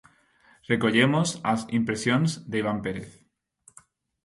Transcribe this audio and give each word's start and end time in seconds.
Recollemos 0.71 1.29
as 1.53 1.61
impresións 1.79 2.29
de 2.49 2.55
Iván 2.61 2.79
Pérez. 2.85 3.09